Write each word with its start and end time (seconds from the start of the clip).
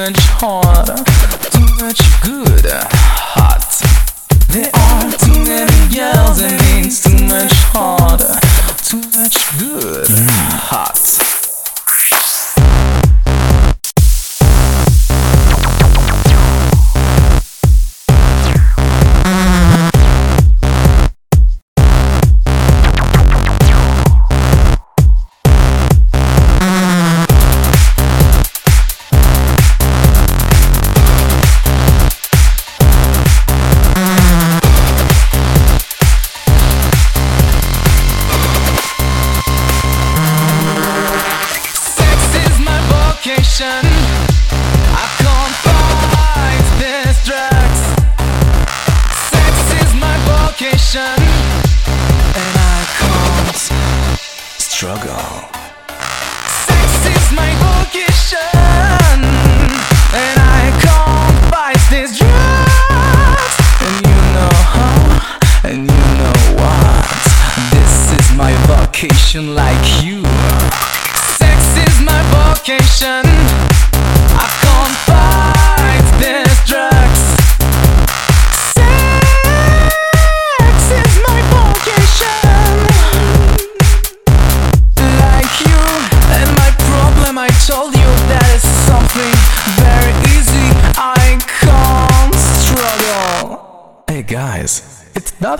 much 0.00 0.16
hard, 0.40 0.86
too 1.52 1.68
much 1.76 2.00
good, 2.22 2.64
hot. 2.64 3.68
There 4.48 4.70
are 4.72 5.12
too 5.12 5.44
many 5.44 5.94
girls 5.94 6.40
and 6.40 6.56
it's 6.80 7.02
too 7.04 7.22
much 7.26 7.52
hard, 7.68 8.20
too 8.80 9.02
much 9.12 9.36
good. 9.58 10.39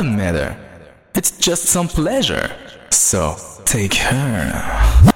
doesn't 0.00 0.16
matter. 0.16 0.56
It's 1.14 1.30
just 1.32 1.64
some 1.64 1.86
pleasure. 1.86 2.50
So 2.90 3.36
take 3.66 3.92
her. 3.96 5.09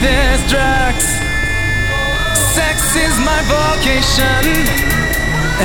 this 0.00 0.40
drugs. 0.50 1.06
Sex 2.34 2.96
is 2.96 3.14
my 3.20 3.40
vocation, 3.46 4.42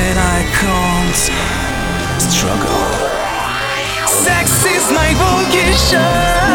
and 0.04 0.20
I 0.20 0.44
can't 0.60 2.22
struggle. 2.22 2.86
Sex 4.08 4.66
is 4.66 4.92
my 4.92 5.14
vocation. 5.16 6.55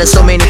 out 0.00 0.04
of 0.04 0.08
so 0.08 0.22
many 0.22 0.49